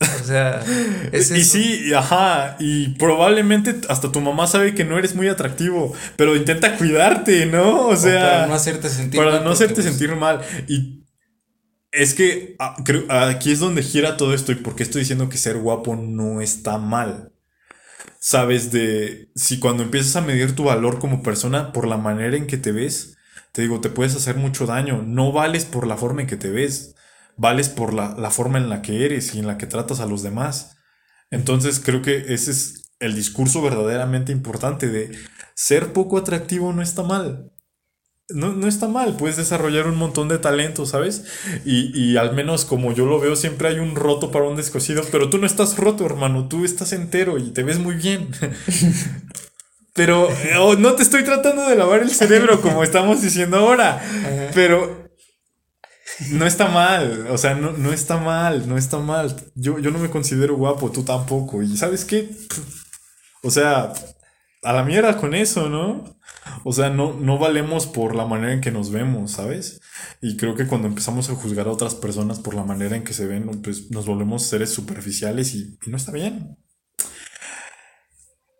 O 0.00 0.24
sea, 0.24 0.62
es 1.12 1.32
y 1.32 1.40
eso. 1.40 1.50
sí, 1.52 1.92
ajá, 1.92 2.56
y 2.60 2.90
probablemente 2.90 3.80
hasta 3.88 4.12
tu 4.12 4.20
mamá 4.20 4.46
sabe 4.46 4.76
que 4.76 4.84
no 4.84 4.96
eres 4.96 5.16
muy 5.16 5.26
atractivo, 5.26 5.92
pero 6.14 6.36
intenta 6.36 6.76
cuidarte, 6.78 7.46
¿no? 7.46 7.88
O 7.88 7.88
O 7.88 7.96
sea, 7.96 8.20
para 8.20 8.46
no 8.46 8.54
hacerte 8.54 8.88
sentir 8.88 9.18
para 9.18 9.32
mal 9.32 9.44
no 9.44 9.50
hacerte 9.50 9.82
pues, 9.82 9.86
sentir 9.86 10.14
mal. 10.14 10.42
Y 10.68 11.02
es 11.90 12.14
que 12.14 12.54
ah, 12.60 12.76
creo, 12.84 13.10
aquí 13.10 13.50
es 13.50 13.58
donde 13.58 13.82
gira 13.82 14.16
todo 14.16 14.34
esto 14.34 14.52
y 14.52 14.54
porque 14.54 14.84
estoy 14.84 15.00
diciendo 15.00 15.28
que 15.28 15.36
ser 15.36 15.56
guapo 15.58 15.96
no 15.96 16.40
está 16.40 16.78
mal. 16.78 17.32
Sabes 18.20 18.70
de 18.70 19.30
si 19.34 19.58
cuando 19.58 19.82
empiezas 19.82 20.14
a 20.14 20.20
medir 20.20 20.54
tu 20.54 20.64
valor 20.64 20.98
como 20.98 21.22
persona 21.22 21.72
por 21.72 21.88
la 21.88 21.96
manera 21.96 22.36
en 22.36 22.46
que 22.46 22.58
te 22.58 22.70
ves, 22.70 23.16
te 23.52 23.62
digo, 23.62 23.80
te 23.80 23.88
puedes 23.88 24.14
hacer 24.14 24.36
mucho 24.36 24.66
daño. 24.66 25.02
No 25.02 25.32
vales 25.32 25.64
por 25.64 25.86
la 25.86 25.96
forma 25.96 26.20
en 26.20 26.26
que 26.26 26.36
te 26.36 26.50
ves, 26.50 26.94
vales 27.36 27.70
por 27.70 27.94
la, 27.94 28.14
la 28.18 28.30
forma 28.30 28.58
en 28.58 28.68
la 28.68 28.82
que 28.82 29.06
eres 29.06 29.34
y 29.34 29.38
en 29.38 29.46
la 29.46 29.56
que 29.56 29.66
tratas 29.66 30.00
a 30.00 30.06
los 30.06 30.22
demás. 30.22 30.76
Entonces 31.30 31.80
creo 31.80 32.02
que 32.02 32.34
ese 32.34 32.50
es 32.50 32.92
el 33.00 33.14
discurso 33.14 33.62
verdaderamente 33.62 34.32
importante 34.32 34.88
de 34.88 35.10
ser 35.54 35.94
poco 35.94 36.18
atractivo 36.18 36.72
no 36.74 36.82
está 36.82 37.02
mal. 37.02 37.50
No, 38.34 38.52
no 38.52 38.66
está 38.68 38.88
mal, 38.88 39.16
puedes 39.16 39.36
desarrollar 39.36 39.86
un 39.86 39.96
montón 39.96 40.28
de 40.28 40.38
talento, 40.38 40.86
¿sabes? 40.86 41.24
Y, 41.64 41.90
y 41.98 42.16
al 42.16 42.34
menos 42.34 42.64
como 42.64 42.92
yo 42.92 43.06
lo 43.06 43.18
veo, 43.20 43.36
siempre 43.36 43.68
hay 43.68 43.78
un 43.78 43.96
roto 43.96 44.30
para 44.30 44.46
un 44.46 44.56
descosido, 44.56 45.02
pero 45.10 45.30
tú 45.30 45.38
no 45.38 45.46
estás 45.46 45.76
roto, 45.76 46.06
hermano, 46.06 46.48
tú 46.48 46.64
estás 46.64 46.92
entero 46.92 47.38
y 47.38 47.50
te 47.50 47.62
ves 47.62 47.78
muy 47.78 47.94
bien. 47.94 48.28
Pero 49.92 50.30
eh, 50.30 50.56
oh, 50.58 50.76
no 50.76 50.94
te 50.94 51.02
estoy 51.02 51.24
tratando 51.24 51.68
de 51.68 51.76
lavar 51.76 52.00
el 52.00 52.10
cerebro 52.10 52.60
como 52.60 52.82
estamos 52.84 53.22
diciendo 53.22 53.58
ahora, 53.58 54.00
pero 54.54 55.10
no 56.30 56.46
está 56.46 56.68
mal, 56.68 57.26
o 57.30 57.38
sea, 57.38 57.54
no, 57.54 57.72
no 57.72 57.92
está 57.92 58.16
mal, 58.16 58.68
no 58.68 58.78
está 58.78 58.98
mal. 58.98 59.34
Yo, 59.54 59.78
yo 59.78 59.90
no 59.90 59.98
me 59.98 60.10
considero 60.10 60.56
guapo, 60.56 60.90
tú 60.90 61.02
tampoco. 61.02 61.62
Y 61.62 61.76
¿sabes 61.76 62.04
qué? 62.04 62.30
O 63.42 63.50
sea, 63.50 63.92
a 64.62 64.72
la 64.72 64.84
mierda 64.84 65.16
con 65.16 65.34
eso, 65.34 65.68
¿no? 65.68 66.19
O 66.64 66.72
sea, 66.72 66.90
no, 66.90 67.14
no 67.14 67.38
valemos 67.38 67.86
por 67.86 68.14
la 68.14 68.26
manera 68.26 68.52
en 68.52 68.60
que 68.60 68.70
nos 68.70 68.90
vemos, 68.90 69.32
¿sabes? 69.32 69.80
Y 70.20 70.36
creo 70.36 70.54
que 70.54 70.66
cuando 70.66 70.88
empezamos 70.88 71.30
a 71.30 71.34
juzgar 71.34 71.66
a 71.66 71.72
otras 71.72 71.94
personas 71.94 72.38
por 72.38 72.54
la 72.54 72.64
manera 72.64 72.96
en 72.96 73.04
que 73.04 73.12
se 73.12 73.26
ven, 73.26 73.46
pues 73.62 73.90
nos 73.90 74.06
volvemos 74.06 74.46
seres 74.46 74.70
superficiales 74.70 75.54
y, 75.54 75.78
no 75.86 75.96
está 75.96 76.12
bien. 76.12 76.56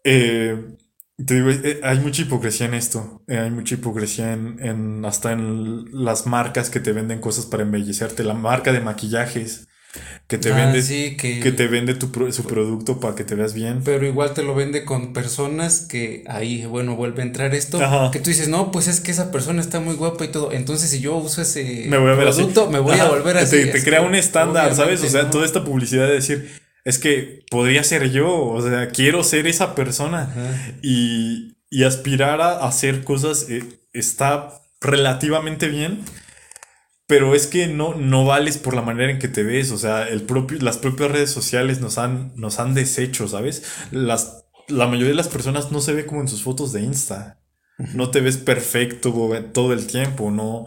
Eh, 0.04 0.76
te 1.24 1.34
digo, 1.34 1.50
eh, 1.50 1.80
hay 1.82 1.98
mucha 2.00 2.22
hipocresía 2.22 2.66
en 2.66 2.74
esto. 2.74 3.22
Eh, 3.28 3.38
hay 3.38 3.50
mucha 3.50 3.74
hipocresía 3.74 4.32
en, 4.32 4.58
en 4.64 5.04
hasta 5.04 5.32
en 5.32 5.84
las 6.04 6.26
marcas 6.26 6.70
que 6.70 6.80
te 6.80 6.92
venden 6.92 7.20
cosas 7.20 7.46
para 7.46 7.62
embellecerte. 7.62 8.24
La 8.24 8.34
marca 8.34 8.72
de 8.72 8.80
maquillajes 8.80 9.68
que 10.28 10.38
te 10.38 10.52
Ah, 10.52 10.56
vende, 10.56 10.82
sí, 10.82 11.16
que- 11.16 11.40
que 11.40 11.50
te 11.50 11.66
vende 11.66 11.94
tu, 11.94 12.12
pro- 12.12 12.30
su 12.32 12.44
producto 12.44 13.00
para 13.00 13.16
que 13.16 13.24
te 13.24 13.34
veas 13.34 13.52
bien. 13.54 13.82
Pero 13.84 14.06
igual 14.06 14.32
te 14.34 14.42
lo 14.44 14.54
vende 14.54 14.84
con 14.84 15.12
personas 15.12 15.80
que 15.80 16.22
ahí, 16.28 16.64
bueno, 16.66 16.94
vuelve 16.94 17.22
a 17.22 17.26
entrar 17.26 17.54
esto. 17.54 17.82
Ajá. 17.82 18.10
Que 18.12 18.20
tú 18.20 18.30
dices, 18.30 18.48
no, 18.48 18.70
pues 18.70 18.86
es 18.86 19.00
que 19.00 19.10
esa 19.10 19.32
persona 19.32 19.60
está 19.60 19.80
muy 19.80 19.96
guapa 19.96 20.24
y 20.24 20.28
todo. 20.28 20.52
Entonces, 20.52 20.90
si 20.90 21.00
yo 21.00 21.16
uso 21.16 21.42
ese 21.42 21.86
me 21.88 21.98
voy 21.98 22.10
a 22.10 22.14
ver 22.14 22.28
así. 22.28 22.38
producto, 22.42 22.70
me 22.70 22.78
voy 22.78 22.98
a 23.00 23.06
volver 23.08 23.36
así. 23.38 23.56
Te, 23.56 23.66
te 23.66 23.82
crea 23.82 24.02
un 24.02 24.14
estándar, 24.14 24.74
¿sabes? 24.76 25.02
O 25.02 25.08
sea, 25.08 25.24
no. 25.24 25.30
toda 25.30 25.44
esta 25.44 25.64
publicidad 25.64 26.06
de 26.06 26.14
decir, 26.14 26.50
es 26.84 26.98
que 26.98 27.44
podría 27.50 27.82
ser 27.82 28.10
yo, 28.12 28.30
o 28.32 28.62
sea, 28.62 28.88
quiero 28.90 29.24
ser 29.24 29.48
esa 29.48 29.74
persona. 29.74 30.22
Ajá. 30.30 30.72
Y, 30.82 31.56
y 31.68 31.82
aspirar 31.82 32.40
a 32.40 32.64
hacer 32.66 33.02
cosas 33.02 33.46
eh, 33.48 33.64
está 33.92 34.52
relativamente 34.80 35.66
bien. 35.68 36.00
Pero 37.10 37.34
es 37.34 37.48
que 37.48 37.66
no, 37.66 37.96
no 37.96 38.24
vales 38.24 38.56
por 38.56 38.72
la 38.72 38.82
manera 38.82 39.10
en 39.10 39.18
que 39.18 39.26
te 39.26 39.42
ves. 39.42 39.72
O 39.72 39.78
sea, 39.78 40.06
el 40.06 40.22
propio, 40.22 40.58
las 40.60 40.78
propias 40.78 41.10
redes 41.10 41.32
sociales 41.32 41.80
nos 41.80 41.98
han, 41.98 42.32
nos 42.36 42.60
han 42.60 42.72
deshecho, 42.72 43.26
¿sabes? 43.26 43.64
Las, 43.90 44.46
la 44.68 44.86
mayoría 44.86 45.08
de 45.08 45.16
las 45.16 45.26
personas 45.26 45.72
no 45.72 45.80
se 45.80 45.92
ve 45.92 46.06
como 46.06 46.20
en 46.20 46.28
sus 46.28 46.44
fotos 46.44 46.72
de 46.72 46.82
Insta. 46.82 47.40
No 47.94 48.12
te 48.12 48.20
ves 48.20 48.36
perfecto 48.36 49.12
todo 49.52 49.72
el 49.72 49.88
tiempo. 49.88 50.30
No, 50.30 50.66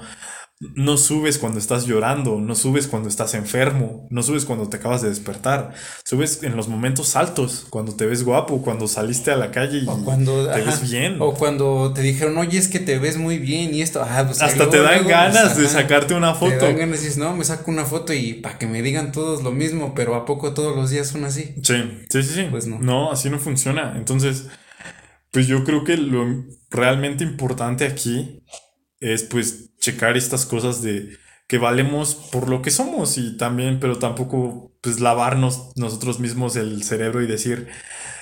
no 0.76 0.98
subes 0.98 1.38
cuando 1.38 1.60
estás 1.60 1.86
llorando. 1.86 2.40
No 2.40 2.56
subes 2.56 2.88
cuando 2.88 3.10
estás 3.10 3.34
enfermo. 3.34 4.08
No 4.10 4.24
subes 4.24 4.46
cuando 4.46 4.70
te 4.70 4.78
acabas 4.78 5.02
de 5.02 5.10
despertar. 5.10 5.74
Subes 6.06 6.44
en 6.44 6.56
los 6.56 6.68
momentos 6.68 7.16
altos. 7.16 7.66
Cuando 7.70 7.96
te 7.96 8.06
ves 8.06 8.24
guapo. 8.24 8.62
Cuando 8.62 8.88
saliste 8.88 9.32
a 9.32 9.38
la 9.38 9.52
calle 9.52 9.80
y 9.80 9.88
O 9.88 10.04
cuando, 10.04 10.46
te 10.46 10.52
ajá, 10.62 10.72
ves 10.72 10.90
bien. 10.90 11.18
O 11.20 11.34
cuando 11.34 11.94
te 11.94 12.02
dijeron, 12.02 12.38
oye, 12.38 12.58
es 12.58 12.68
que 12.68 12.80
te 12.80 13.00
ves 13.00 13.18
muy 13.18 13.38
bien 13.40 13.74
y 13.74 13.82
esto. 13.82 14.02
Ah, 14.02 14.24
pues 14.26 14.42
Hasta 14.42 14.58
luego, 14.58 14.72
te 14.72 14.78
dan 14.82 14.94
luego, 14.96 15.10
ganas 15.10 15.54
pues, 15.54 15.58
de 15.58 15.66
ajá, 15.68 15.82
sacarte 15.82 16.14
una 16.14 16.34
Te 16.34 16.40
foto. 16.40 16.66
dan 16.66 16.78
ganas 16.78 17.00
y 17.00 17.04
dices, 17.04 17.18
no, 17.18 17.36
me 17.36 17.44
saco 17.44 17.72
una 17.72 17.86
foto 17.86 18.14
y 18.14 18.34
para 18.36 18.58
que 18.58 18.68
me 18.68 18.82
digan 18.82 19.12
todos 19.12 19.44
lo 19.44 19.52
mismo, 19.52 19.94
pero 19.94 20.16
¿a 20.16 20.26
poco 20.26 20.54
todos 20.54 20.76
los 20.76 20.90
días 20.90 21.08
son 21.08 21.26
así? 21.26 21.56
Sí, 21.64 21.76
sí, 22.10 22.24
sí, 22.24 22.34
sí. 22.34 22.48
Pues 22.50 22.68
no. 22.68 22.80
No, 22.80 23.12
así 23.12 23.30
no 23.30 23.40
funciona. 23.40 23.94
Entonces, 23.98 24.48
pues 25.32 25.48
yo 25.48 25.64
creo 25.64 25.84
que 25.84 25.98
lo 25.98 26.46
realmente 26.70 27.24
importante 27.24 27.86
aquí 27.86 28.44
es 29.04 29.24
pues 29.24 29.76
checar 29.78 30.18
estas 30.18 30.46
cosas 30.46 30.82
de 30.82 31.18
que 31.48 31.58
valemos 31.58 32.16
por 32.16 32.50
lo 32.50 32.62
que 32.62 32.72
somos 32.72 33.18
y 33.18 33.38
también, 33.38 33.80
pero 33.80 34.00
tampoco 34.00 34.72
pues 34.82 35.00
lavarnos 35.00 35.72
nosotros 35.76 36.20
mismos 36.20 36.56
el 36.56 36.84
cerebro 36.84 37.22
y 37.22 37.28
decir, 37.28 37.68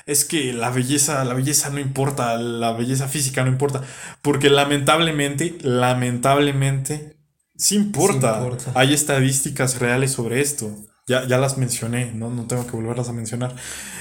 es 0.05 0.25
que 0.25 0.53
la 0.53 0.71
belleza, 0.71 1.23
la 1.23 1.33
belleza 1.33 1.69
no 1.69 1.79
importa, 1.79 2.37
la 2.37 2.73
belleza 2.73 3.07
física 3.07 3.43
no 3.43 3.49
importa, 3.49 3.81
porque 4.21 4.49
lamentablemente, 4.49 5.57
lamentablemente, 5.61 7.17
sí 7.55 7.75
importa. 7.75 8.33
Sí 8.33 8.43
importa. 8.43 8.71
Hay 8.75 8.93
estadísticas 8.93 9.79
reales 9.79 10.11
sobre 10.11 10.41
esto. 10.41 10.75
Ya, 11.07 11.27
ya 11.27 11.37
las 11.37 11.57
mencioné, 11.57 12.11
¿no? 12.13 12.29
No 12.29 12.47
tengo 12.47 12.65
que 12.65 12.71
volverlas 12.71 13.09
a 13.09 13.13
mencionar. 13.13 13.55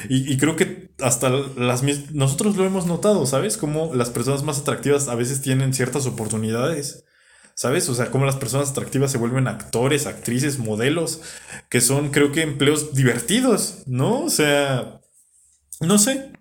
Y, 0.09 0.33
y 0.33 0.37
creo 0.37 0.57
que 0.57 0.91
hasta 1.01 1.31
las 1.31 1.83
nosotros 2.13 2.57
lo 2.57 2.65
hemos 2.67 2.87
notado, 2.87 3.27
¿sabes? 3.27 3.57
Como 3.57 3.95
las 3.95 4.11
personas 4.11 4.43
más 4.43 4.59
atractivas 4.59 5.09
a 5.09 5.15
veces 5.15 5.41
tienen 5.41 5.75
ciertas 5.75 6.07
oportunidades. 6.07 7.05
¿Sabes? 7.55 7.91
O 7.91 7.95
sea, 7.95 8.11
como 8.11 8.25
las 8.25 8.37
personas 8.37 8.71
atractivas 8.71 9.13
se 9.13 9.19
vuelven 9.19 9.47
actores, 9.47 10.07
actrices, 10.07 10.59
modelos, 10.59 11.21
que 11.69 11.83
son, 11.83 12.11
creo 12.11 12.33
que, 12.33 12.41
empleos 12.41 12.95
divertidos, 12.95 13.83
¿no? 13.87 14.23
O 14.23 14.31
sea, 14.31 15.03
no 15.81 15.99
sé. 15.99 16.33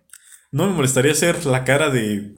No 0.51 0.67
me 0.67 0.73
molestaría 0.73 1.13
ser 1.13 1.45
la 1.45 1.65
cara 1.65 1.89
de 1.89 2.35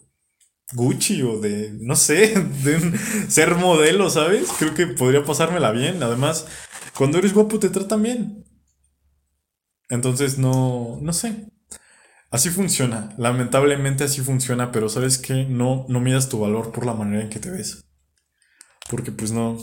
Gucci 0.73 1.21
o 1.21 1.39
de, 1.39 1.71
no 1.79 1.95
sé, 1.95 2.33
de 2.63 2.97
ser 3.29 3.55
modelo, 3.55 4.09
¿sabes? 4.09 4.49
Creo 4.57 4.73
que 4.73 4.87
podría 4.87 5.23
pasármela 5.23 5.71
bien. 5.71 6.01
Además, 6.01 6.47
cuando 6.97 7.17
eres 7.17 7.33
guapo 7.33 7.59
te 7.59 7.69
tratan 7.69 8.03
bien. 8.03 8.45
Entonces, 9.89 10.37
no, 10.37 10.99
no 11.01 11.13
sé. 11.13 11.51
Así 12.29 12.49
funciona. 12.49 13.13
Lamentablemente 13.17 14.05
así 14.05 14.21
funciona, 14.21 14.71
pero 14.71 14.87
¿sabes 14.87 15.17
qué? 15.17 15.45
No, 15.45 15.85
no 15.89 15.99
midas 15.99 16.29
tu 16.29 16.39
valor 16.39 16.71
por 16.71 16.85
la 16.85 16.93
manera 16.93 17.23
en 17.23 17.29
que 17.29 17.39
te 17.39 17.51
ves. 17.51 17.83
Porque 18.89 19.11
pues 19.11 19.31
no, 19.31 19.57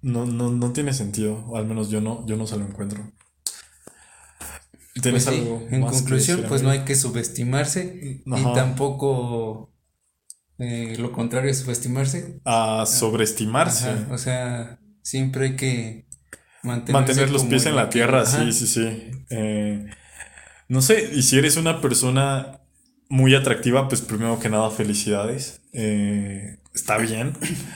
no, 0.00 0.24
no, 0.24 0.50
no 0.50 0.72
tiene 0.72 0.94
sentido. 0.94 1.44
O 1.48 1.56
al 1.56 1.66
menos 1.66 1.90
yo 1.90 2.00
no, 2.00 2.26
yo 2.26 2.36
no 2.36 2.46
se 2.46 2.56
lo 2.56 2.64
encuentro. 2.64 3.12
¿Tienes 5.02 5.26
Pues 5.26 5.36
sí, 5.36 5.42
algo 5.42 5.66
en 5.70 5.80
más 5.82 5.92
que 5.92 5.98
conclusión, 5.98 6.44
pues 6.48 6.62
no 6.62 6.70
hay 6.70 6.80
que 6.80 6.96
subestimarse 6.96 8.22
Ajá. 8.26 8.40
y 8.40 8.54
tampoco 8.54 9.72
eh, 10.58 10.96
lo 10.98 11.12
contrario 11.12 11.50
es 11.50 11.58
subestimarse. 11.58 12.40
A 12.44 12.84
sobreestimarse. 12.86 13.90
Ajá, 13.90 14.08
o 14.10 14.18
sea, 14.18 14.80
siempre 15.02 15.46
hay 15.46 15.56
que 15.56 16.07
mantenerse 16.62 16.92
Mantener 16.92 17.30
los 17.30 17.44
pies 17.44 17.66
en 17.66 17.76
la 17.76 17.88
tierra, 17.90 18.22
Ajá. 18.22 18.44
sí, 18.44 18.52
sí, 18.52 18.66
sí. 18.66 19.10
Eh, 19.30 19.86
no 20.68 20.82
sé, 20.82 21.10
y 21.14 21.22
si 21.22 21.38
eres 21.38 21.56
una 21.56 21.80
persona 21.80 22.60
muy 23.08 23.34
atractiva, 23.34 23.88
pues 23.88 24.00
primero 24.02 24.38
que 24.38 24.48
nada, 24.50 24.70
felicidades. 24.70 25.62
Eh, 25.72 26.58
está 26.74 26.98
bien. 26.98 27.32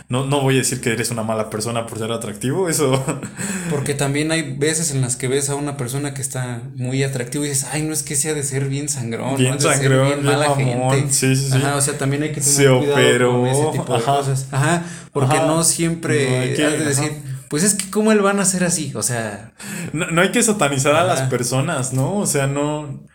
No, 0.09 0.27
no 0.27 0.43
voy 0.43 0.57
a 0.57 0.59
decir 0.59 0.81
que 0.83 0.91
eres 0.93 1.11
una 1.11 1.23
mala 1.23 1.49
persona 1.49 1.87
por 1.87 1.99
ser 1.99 2.13
atractivo, 2.13 2.69
eso. 2.69 3.03
Porque 3.71 3.95
también 3.95 4.31
hay 4.31 4.55
veces 4.57 4.91
en 4.91 5.01
las 5.01 5.17
que 5.17 5.29
ves 5.29 5.49
a 5.49 5.55
una 5.55 5.77
persona 5.79 6.13
que 6.13 6.21
está 6.21 6.61
muy 6.77 7.03
atractiva 7.03 7.47
y 7.47 7.49
dices, 7.49 7.67
ay, 7.73 7.83
no 7.83 7.95
es 7.95 8.03
que 8.03 8.15
sea 8.15 8.35
de 8.35 8.43
ser 8.43 8.69
bien 8.69 8.91
sangrón, 8.91 9.37
Bien 9.37 9.53
no 9.53 9.57
es 9.57 9.63
de 9.63 9.69
ser 9.71 9.79
sangrón, 9.79 10.07
bien 10.09 10.21
bien 10.23 10.33
mala 10.35 10.49
mamón, 10.51 10.91
gente. 10.97 11.15
sí, 11.15 11.35
sí, 11.35 11.49
sí. 11.51 11.57
Ajá, 11.57 11.77
o 11.77 11.81
sea, 11.81 11.97
también 11.97 12.23
hay 12.25 12.29
que 12.33 12.41
tener 12.43 12.49
Se 12.55 12.67
cuidado 12.67 12.93
operó, 12.93 13.33
con 13.41 13.47
ese 13.47 13.65
tipo 13.73 13.93
de 13.93 13.99
ajá. 14.03 14.17
cosas. 14.19 14.47
Ajá, 14.51 14.85
porque 15.13 15.37
Ajá. 15.37 15.47
no 15.47 15.65
siempre 15.65 16.29
No 16.31 16.41
hay 16.43 16.55
que- 16.55 16.65
has 16.67 16.73
de 16.73 16.85
decir. 16.85 17.13
Pues 17.53 17.65
es 17.65 17.75
que 17.75 17.91
cómo 17.91 18.13
él 18.13 18.23
van 18.23 18.41
a 18.41 18.47
ser 18.47 18.65
así, 18.65 18.93
o 18.95 19.03
sea, 19.03 19.53
No, 19.93 20.07
no 20.07 20.23
hay 20.23 20.31
que 20.31 20.43
satanizar 20.43 20.95
a 20.95 21.05
las 21.05 21.21
personas, 21.29 21.93
¿no? 21.93 22.17
O 22.17 22.25
sea, 22.25 22.47
no. 22.47 23.07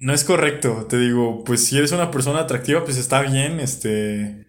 No 0.00 0.12
es 0.12 0.24
correcto. 0.24 0.88
Te 0.88 0.98
digo, 0.98 1.44
pues 1.44 1.64
si 1.64 1.78
eres 1.78 1.92
una 1.92 2.10
persona 2.10 2.40
atractiva, 2.40 2.82
pues 2.82 2.96
está 2.96 3.22
bien, 3.22 3.60
este. 3.60 4.48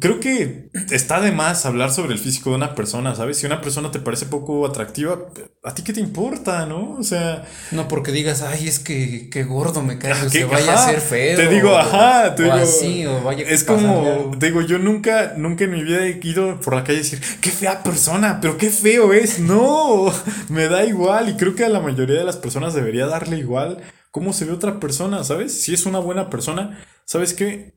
Creo 0.00 0.20
que 0.20 0.70
está 0.90 1.20
de 1.20 1.32
más 1.32 1.66
hablar 1.66 1.92
sobre 1.92 2.12
el 2.14 2.18
físico 2.18 2.50
de 2.50 2.56
una 2.56 2.74
persona, 2.74 3.14
¿sabes? 3.14 3.36
Si 3.38 3.46
una 3.46 3.60
persona 3.60 3.90
te 3.90 4.00
parece 4.00 4.26
poco 4.26 4.66
atractiva, 4.66 5.18
¿a 5.62 5.74
ti 5.74 5.82
qué 5.82 5.92
te 5.92 6.00
importa, 6.00 6.66
no? 6.66 6.96
O 6.98 7.02
sea, 7.02 7.44
no 7.72 7.88
porque 7.88 8.10
digas, 8.10 8.42
ay, 8.42 8.66
es 8.66 8.78
que 8.78 9.28
qué 9.30 9.44
gordo 9.44 9.82
me 9.82 9.98
cae, 9.98 10.12
o 10.12 10.30
¿qué- 10.30 10.40
se 10.40 10.44
vaya 10.46 10.72
ajá, 10.72 10.86
a 10.86 10.90
ser 10.90 11.00
feo. 11.00 11.36
Te 11.36 11.48
digo, 11.48 11.72
o- 11.72 11.76
ajá, 11.78 12.34
te 12.34 12.42
o 12.42 12.44
digo. 12.46 12.56
así, 12.56 13.06
o 13.06 13.22
vaya 13.22 13.46
a 13.46 13.50
es 13.50 13.64
como, 13.64 14.30
te 14.38 14.46
digo, 14.46 14.62
yo 14.62 14.78
nunca, 14.78 15.34
nunca 15.36 15.64
en 15.64 15.70
mi 15.72 15.82
vida 15.82 16.04
he 16.06 16.18
ido 16.22 16.60
por 16.60 16.74
la 16.74 16.82
calle 16.82 16.98
a 17.00 17.02
decir, 17.02 17.20
qué 17.40 17.50
fea 17.50 17.82
persona, 17.82 18.38
pero 18.40 18.56
qué 18.56 18.70
feo 18.70 19.12
es. 19.12 19.38
No, 19.38 20.12
me 20.48 20.68
da 20.68 20.84
igual. 20.84 21.28
Y 21.28 21.34
creo 21.36 21.54
que 21.54 21.64
a 21.64 21.68
la 21.68 21.80
mayoría 21.80 22.18
de 22.18 22.24
las 22.24 22.36
personas 22.36 22.74
debería 22.74 23.06
darle 23.06 23.38
igual 23.38 23.78
cómo 24.10 24.32
se 24.32 24.46
ve 24.46 24.52
otra 24.52 24.80
persona, 24.80 25.22
¿sabes? 25.24 25.62
Si 25.62 25.72
es 25.74 25.86
una 25.86 25.98
buena 25.98 26.28
persona, 26.30 26.78
¿sabes 27.04 27.34
qué? 27.34 27.74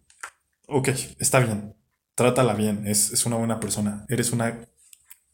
Ok, 0.67 0.89
está 1.19 1.39
bien. 1.39 1.75
Trátala 2.15 2.53
bien, 2.53 2.87
es, 2.87 3.11
es 3.11 3.25
una 3.25 3.35
buena 3.37 3.59
persona. 3.59 4.05
Eres 4.09 4.31
una. 4.31 4.67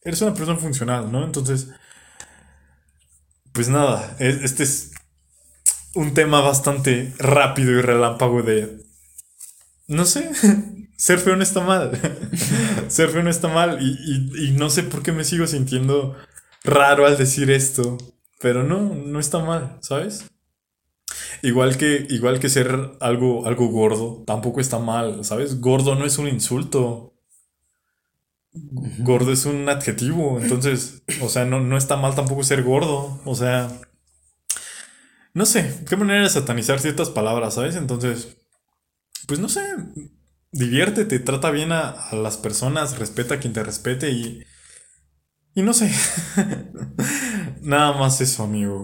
Eres 0.04 0.22
una 0.22 0.34
persona 0.34 0.60
funcional, 0.60 1.12
¿no? 1.12 1.24
Entonces. 1.26 1.70
Pues 3.54 3.70
nada, 3.70 4.16
es- 4.20 4.44
este 4.44 4.64
es 4.64 4.92
un 5.96 6.14
tema 6.14 6.42
bastante 6.42 7.14
rápido 7.18 7.72
y 7.72 7.82
relámpago 7.82 8.42
de. 8.44 8.82
No 9.88 10.06
sé. 10.06 10.30
ser 10.98 11.20
feo 11.20 11.36
no 11.36 11.44
está 11.44 11.62
mal. 11.62 11.92
ser 12.88 13.10
feo 13.10 13.24
no 13.24 13.30
está 13.30 13.48
mal. 13.48 13.80
Y, 13.82 13.92
y- 13.92 14.48
y 14.50 14.52
no 14.52 14.70
sé 14.70 14.84
por 14.84 15.04
qué 15.04 15.12
me 15.12 15.24
sigo 15.24 15.48
sintiendo 15.48 16.16
raro 16.64 17.06
al 17.06 17.18
decir 17.18 17.52
esto. 17.52 17.98
Pero 18.40 18.64
no, 18.64 18.96
no 18.96 19.20
está 19.20 19.40
mal, 19.40 19.78
¿sabes? 19.82 20.26
Igual 21.44 21.78
que, 21.78 22.06
igual 22.10 22.40
que 22.40 22.50
ser 22.50 22.98
algo, 23.00 23.46
algo 23.48 23.68
gordo, 23.68 24.24
tampoco 24.26 24.60
está 24.62 24.80
mal, 24.80 25.26
¿sabes? 25.26 25.60
Gordo 25.60 25.96
no 25.96 26.06
es 26.06 26.18
un 26.18 26.28
insulto. 26.28 27.14
Gordo 29.00 29.32
es 29.32 29.46
un 29.46 29.68
adjetivo. 29.70 30.40
Entonces, 30.40 31.04
o 31.22 31.30
sea, 31.30 31.46
no, 31.46 31.60
no 31.62 31.78
está 31.78 31.98
mal 31.98 32.16
tampoco 32.16 32.44
ser 32.44 32.64
gordo. 32.64 33.20
O 33.26 33.36
sea, 33.36 33.70
no 35.34 35.46
sé, 35.46 35.84
qué 35.88 35.96
manera 35.96 36.24
de 36.24 36.30
satanizar 36.30 36.80
ciertas 36.80 37.10
palabras, 37.10 37.56
¿sabes? 37.56 37.76
Entonces, 37.76 38.38
pues 39.28 39.40
no 39.40 39.50
sé, 39.50 39.62
diviértete, 40.52 41.20
trata 41.20 41.52
bien 41.52 41.72
a, 41.72 41.90
a 41.90 42.16
las 42.16 42.38
personas, 42.38 43.00
respeta 43.00 43.36
a 43.36 43.40
quien 43.40 43.54
te 43.54 43.64
respete 43.64 44.12
y... 44.12 44.44
Y 45.54 45.64
no 45.64 45.74
sé. 45.74 45.92
Nada 47.62 47.94
más 47.98 48.22
eso, 48.22 48.44
amigo. 48.44 48.80